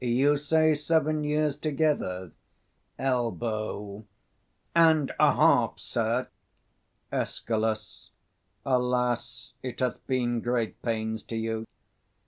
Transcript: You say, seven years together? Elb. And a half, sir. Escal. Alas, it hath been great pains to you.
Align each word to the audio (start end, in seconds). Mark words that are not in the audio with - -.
You 0.03 0.35
say, 0.35 0.73
seven 0.73 1.23
years 1.23 1.55
together? 1.59 2.31
Elb. 2.97 4.05
And 4.75 5.11
a 5.19 5.31
half, 5.35 5.79
sir. 5.79 6.27
Escal. 7.13 7.77
Alas, 8.65 9.53
it 9.61 9.79
hath 9.79 10.07
been 10.07 10.41
great 10.41 10.81
pains 10.81 11.21
to 11.25 11.37
you. 11.37 11.67